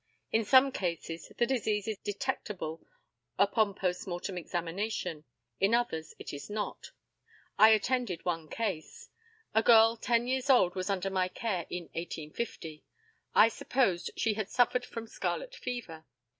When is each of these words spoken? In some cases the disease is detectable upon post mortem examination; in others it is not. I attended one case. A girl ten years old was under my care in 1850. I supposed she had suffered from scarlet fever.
In 0.31 0.43
some 0.45 0.71
cases 0.71 1.31
the 1.37 1.45
disease 1.45 1.87
is 1.87 1.99
detectable 1.99 2.83
upon 3.37 3.75
post 3.75 4.07
mortem 4.07 4.35
examination; 4.35 5.25
in 5.59 5.75
others 5.75 6.15
it 6.17 6.33
is 6.33 6.49
not. 6.49 6.89
I 7.59 7.69
attended 7.69 8.25
one 8.25 8.47
case. 8.49 9.11
A 9.53 9.61
girl 9.61 9.95
ten 9.95 10.25
years 10.25 10.49
old 10.49 10.73
was 10.73 10.89
under 10.89 11.11
my 11.11 11.27
care 11.27 11.67
in 11.69 11.83
1850. 11.93 12.83
I 13.35 13.47
supposed 13.47 14.09
she 14.17 14.33
had 14.33 14.49
suffered 14.49 14.85
from 14.87 15.05
scarlet 15.05 15.53
fever. 15.55 16.07